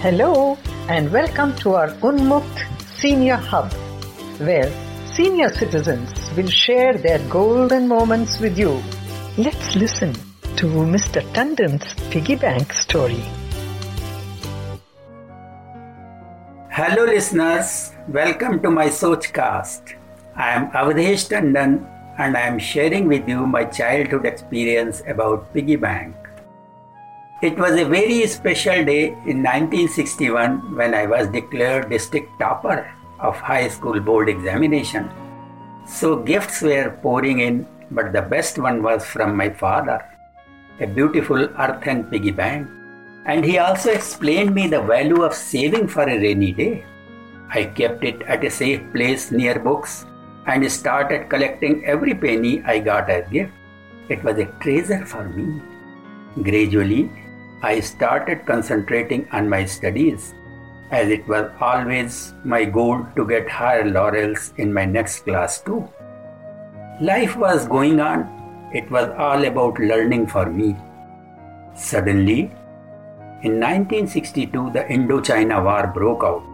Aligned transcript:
Hello 0.00 0.56
and 0.88 1.10
welcome 1.10 1.56
to 1.56 1.74
our 1.74 1.88
Unmukt 2.08 2.58
Senior 2.98 3.34
Hub, 3.34 3.72
where 4.38 4.70
senior 5.04 5.48
citizens 5.48 6.12
will 6.36 6.46
share 6.46 6.96
their 6.96 7.18
golden 7.28 7.88
moments 7.88 8.38
with 8.38 8.56
you. 8.56 8.80
Let's 9.36 9.74
listen 9.74 10.12
to 10.54 10.66
Mr. 10.66 11.20
Tandon's 11.32 11.94
piggy 12.12 12.36
bank 12.36 12.72
story. 12.72 13.24
Hello, 16.70 17.04
listeners. 17.04 17.90
Welcome 18.06 18.62
to 18.62 18.70
my 18.70 18.86
Sochcast. 18.86 19.94
I 20.36 20.50
am 20.50 20.70
Avdesh 20.70 21.26
Tandon 21.26 21.84
and 22.18 22.36
I 22.36 22.42
am 22.42 22.60
sharing 22.60 23.08
with 23.08 23.28
you 23.28 23.48
my 23.48 23.64
childhood 23.64 24.26
experience 24.26 25.02
about 25.08 25.52
piggy 25.52 25.74
bank. 25.74 26.14
It 27.40 27.56
was 27.56 27.80
a 27.80 27.84
very 27.84 28.26
special 28.26 28.84
day 28.84 29.10
in 29.24 29.44
1961 29.44 30.74
when 30.74 30.92
I 30.92 31.06
was 31.06 31.28
declared 31.28 31.88
district 31.88 32.36
topper 32.40 32.90
of 33.20 33.36
high 33.36 33.68
school 33.68 34.00
board 34.00 34.28
examination. 34.28 35.08
So 35.86 36.16
gifts 36.16 36.62
were 36.62 36.98
pouring 37.00 37.38
in, 37.38 37.64
but 37.92 38.12
the 38.12 38.22
best 38.22 38.58
one 38.58 38.82
was 38.82 39.04
from 39.06 39.36
my 39.36 39.50
father, 39.50 40.04
a 40.80 40.88
beautiful 40.88 41.44
earthen 41.56 42.02
piggy 42.10 42.32
bank. 42.32 42.66
And 43.24 43.44
he 43.44 43.58
also 43.58 43.92
explained 43.92 44.52
me 44.52 44.66
the 44.66 44.82
value 44.82 45.22
of 45.22 45.32
saving 45.32 45.86
for 45.86 46.02
a 46.02 46.18
rainy 46.18 46.50
day. 46.50 46.84
I 47.50 47.66
kept 47.66 48.02
it 48.02 48.20
at 48.22 48.42
a 48.42 48.50
safe 48.50 48.82
place 48.92 49.30
near 49.30 49.60
books 49.60 50.06
and 50.46 50.68
started 50.72 51.30
collecting 51.30 51.84
every 51.84 52.14
penny 52.14 52.64
I 52.64 52.80
got 52.80 53.08
as 53.08 53.30
gift. 53.30 53.52
It 54.08 54.24
was 54.24 54.38
a 54.38 54.46
treasure 54.60 55.06
for 55.06 55.28
me. 55.28 55.62
Gradually, 56.42 57.08
I 57.60 57.80
started 57.80 58.46
concentrating 58.46 59.28
on 59.32 59.48
my 59.48 59.64
studies, 59.64 60.32
as 60.92 61.08
it 61.08 61.26
was 61.26 61.50
always 61.60 62.32
my 62.44 62.64
goal 62.64 63.04
to 63.16 63.26
get 63.26 63.48
higher 63.48 63.84
laurels 63.84 64.52
in 64.58 64.72
my 64.72 64.84
next 64.84 65.24
class 65.24 65.60
too. 65.60 65.88
Life 67.00 67.36
was 67.36 67.66
going 67.66 67.98
on, 67.98 68.70
it 68.72 68.88
was 68.92 69.08
all 69.18 69.44
about 69.44 69.80
learning 69.80 70.28
for 70.28 70.46
me. 70.46 70.76
Suddenly, 71.74 72.52
in 73.42 73.58
1962, 73.60 74.70
the 74.70 74.84
Indochina 74.84 75.62
War 75.62 75.92
broke 75.92 76.22
out. 76.22 76.44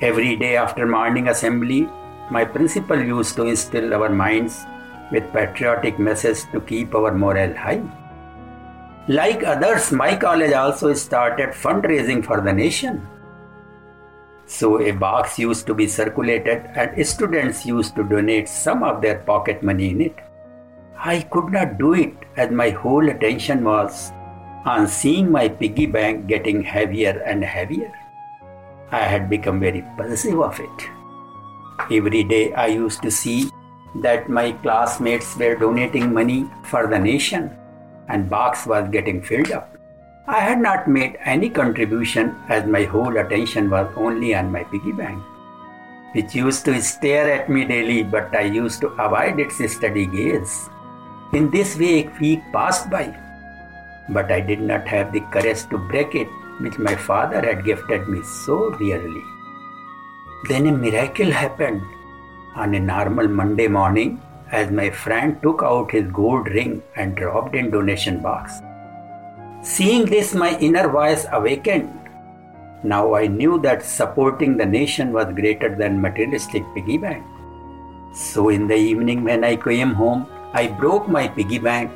Every 0.00 0.36
day 0.36 0.56
after 0.56 0.86
morning 0.86 1.28
assembly, 1.28 1.86
my 2.30 2.46
principal 2.46 2.98
used 2.98 3.36
to 3.36 3.44
instill 3.44 3.92
our 3.92 4.08
minds 4.08 4.64
with 5.12 5.30
patriotic 5.34 5.98
messages 5.98 6.46
to 6.52 6.60
keep 6.62 6.94
our 6.94 7.12
morale 7.12 7.54
high. 7.54 7.82
Like 9.06 9.44
others, 9.44 9.92
my 9.92 10.16
college 10.16 10.54
also 10.54 10.94
started 10.94 11.50
fundraising 11.50 12.24
for 12.24 12.40
the 12.40 12.52
nation. 12.52 13.06
So 14.46 14.80
a 14.80 14.92
box 14.92 15.38
used 15.38 15.66
to 15.66 15.74
be 15.74 15.86
circulated 15.86 16.64
and 16.74 17.06
students 17.06 17.66
used 17.66 17.96
to 17.96 18.04
donate 18.04 18.48
some 18.48 18.82
of 18.82 19.02
their 19.02 19.18
pocket 19.18 19.62
money 19.62 19.90
in 19.90 20.00
it. 20.00 20.16
I 20.96 21.20
could 21.20 21.52
not 21.52 21.76
do 21.76 21.92
it 21.92 22.14
as 22.38 22.50
my 22.50 22.70
whole 22.70 23.10
attention 23.10 23.62
was 23.62 24.10
on 24.64 24.88
seeing 24.88 25.30
my 25.30 25.48
piggy 25.48 25.84
bank 25.84 26.26
getting 26.26 26.62
heavier 26.62 27.22
and 27.26 27.44
heavier. 27.44 27.92
I 28.90 29.00
had 29.00 29.28
become 29.28 29.60
very 29.60 29.84
possessive 29.98 30.40
of 30.40 30.58
it. 30.58 30.88
Every 31.90 32.24
day 32.24 32.54
I 32.54 32.68
used 32.68 33.02
to 33.02 33.10
see 33.10 33.50
that 33.96 34.30
my 34.30 34.52
classmates 34.52 35.36
were 35.36 35.56
donating 35.56 36.14
money 36.14 36.48
for 36.62 36.86
the 36.86 36.98
nation 36.98 37.54
and 38.08 38.30
box 38.30 38.66
was 38.66 38.88
getting 38.90 39.22
filled 39.22 39.52
up. 39.52 39.70
I 40.26 40.40
had 40.40 40.58
not 40.58 40.88
made 40.88 41.18
any 41.24 41.50
contribution 41.50 42.34
as 42.48 42.64
my 42.66 42.84
whole 42.84 43.16
attention 43.16 43.68
was 43.68 43.92
only 43.96 44.34
on 44.34 44.50
my 44.50 44.64
piggy 44.64 44.92
bank, 44.92 45.22
which 46.12 46.34
used 46.34 46.64
to 46.64 46.80
stare 46.80 47.30
at 47.30 47.48
me 47.48 47.64
daily, 47.64 48.02
but 48.02 48.34
I 48.34 48.42
used 48.42 48.80
to 48.80 48.88
avoid 48.88 49.38
its 49.38 49.58
steady 49.72 50.06
gaze. 50.06 50.70
In 51.32 51.50
this 51.50 51.76
way, 51.78 52.04
a 52.04 52.18
week 52.20 52.40
passed 52.52 52.88
by, 52.88 53.14
but 54.08 54.30
I 54.30 54.40
did 54.40 54.60
not 54.60 54.88
have 54.88 55.12
the 55.12 55.20
courage 55.20 55.68
to 55.70 55.78
break 55.78 56.14
it, 56.14 56.28
which 56.60 56.78
my 56.78 56.94
father 56.94 57.40
had 57.40 57.64
gifted 57.64 58.08
me 58.08 58.22
so 58.22 58.70
dearly. 58.70 59.24
Then 60.48 60.66
a 60.66 60.72
miracle 60.72 61.30
happened. 61.30 61.82
On 62.54 62.72
a 62.74 62.78
normal 62.78 63.26
Monday 63.26 63.66
morning, 63.66 64.22
as 64.60 64.70
my 64.70 64.88
friend 64.88 65.42
took 65.42 65.62
out 65.62 65.90
his 65.90 66.06
gold 66.18 66.48
ring 66.48 66.80
and 66.96 67.16
dropped 67.16 67.56
in 67.56 67.70
donation 67.70 68.20
box. 68.20 68.60
Seeing 69.62 70.04
this, 70.04 70.34
my 70.34 70.56
inner 70.58 70.88
voice 70.88 71.26
awakened. 71.32 71.90
Now 72.84 73.14
I 73.14 73.26
knew 73.26 73.58
that 73.62 73.82
supporting 73.82 74.56
the 74.56 74.66
nation 74.66 75.12
was 75.12 75.34
greater 75.34 75.74
than 75.74 76.00
materialistic 76.00 76.62
piggy 76.74 76.98
bank. 76.98 77.24
So 78.14 78.50
in 78.50 78.68
the 78.68 78.76
evening 78.76 79.24
when 79.24 79.42
I 79.42 79.56
came 79.56 79.94
home, 79.94 80.26
I 80.52 80.68
broke 80.68 81.08
my 81.08 81.26
piggy 81.26 81.58
bank 81.58 81.90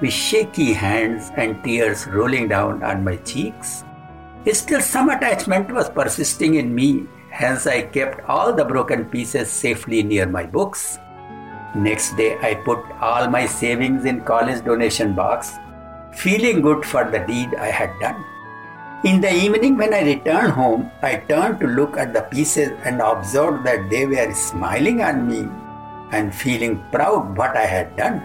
with 0.00 0.12
shaky 0.12 0.72
hands 0.72 1.30
and 1.36 1.62
tears 1.62 2.06
rolling 2.08 2.48
down 2.48 2.82
on 2.82 3.04
my 3.04 3.16
cheeks. 3.18 3.84
Still, 4.50 4.80
some 4.80 5.10
attachment 5.10 5.70
was 5.70 5.88
persisting 5.88 6.56
in 6.56 6.74
me, 6.74 7.06
hence, 7.30 7.68
I 7.68 7.82
kept 7.82 8.28
all 8.28 8.52
the 8.52 8.64
broken 8.64 9.04
pieces 9.04 9.48
safely 9.48 10.02
near 10.02 10.26
my 10.26 10.46
books. 10.46 10.98
Next 11.74 12.16
day, 12.16 12.38
I 12.40 12.54
put 12.54 12.80
all 13.00 13.28
my 13.28 13.46
savings 13.46 14.04
in 14.04 14.20
college 14.22 14.62
donation 14.64 15.14
box, 15.14 15.58
feeling 16.12 16.60
good 16.60 16.84
for 16.84 17.04
the 17.10 17.20
deed 17.20 17.54
I 17.54 17.68
had 17.68 17.98
done. 17.98 18.24
In 19.04 19.20
the 19.20 19.32
evening, 19.32 19.78
when 19.78 19.94
I 19.94 20.02
returned 20.02 20.52
home, 20.52 20.90
I 21.02 21.16
turned 21.16 21.60
to 21.60 21.66
look 21.66 21.96
at 21.96 22.12
the 22.12 22.22
pieces 22.22 22.70
and 22.84 23.00
observed 23.00 23.64
that 23.64 23.90
they 23.90 24.06
were 24.06 24.32
smiling 24.32 25.02
on 25.02 25.26
me 25.26 25.48
and 26.12 26.34
feeling 26.34 26.84
proud 26.92 27.36
what 27.36 27.56
I 27.56 27.64
had 27.64 27.96
done. 27.96 28.22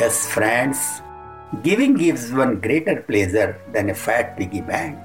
Yes, 0.00 0.26
friends, 0.26 1.02
giving 1.62 1.94
gives 1.94 2.32
one 2.32 2.60
greater 2.60 3.02
pleasure 3.02 3.60
than 3.72 3.90
a 3.90 3.94
fat 3.94 4.38
piggy 4.38 4.62
bank. 4.62 4.98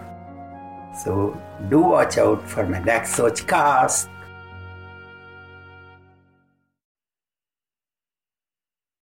So 0.95 1.39
do 1.69 1.79
watch 1.81 2.17
out 2.17 2.41
for 2.47 2.65
my 2.65 2.79
next 2.79 3.17
Sochcast. 3.17 4.07